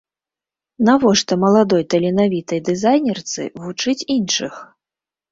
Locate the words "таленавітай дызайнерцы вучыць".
1.93-4.07